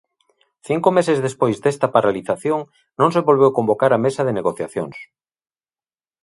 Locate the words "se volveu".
3.15-3.51